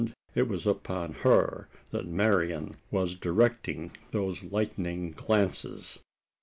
It 0.33 0.47
was 0.47 0.65
upon 0.65 1.13
her 1.21 1.67
that 1.91 2.07
Marian 2.07 2.71
was 2.89 3.13
directing 3.13 3.91
those 4.11 4.43
lightning 4.43 5.11
glances. 5.11 5.99